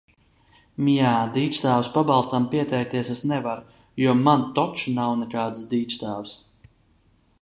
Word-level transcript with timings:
Mjā, 0.85 1.11
dīkstāves 1.35 1.89
pabalstam 1.97 2.47
pieteikties 2.55 3.11
es 3.17 3.21
nevaru, 3.33 3.77
jo 4.05 4.17
man 4.23 4.47
toč 4.57 4.87
nav 4.97 5.15
nekādas 5.21 5.63
dīkstāves! 5.75 6.35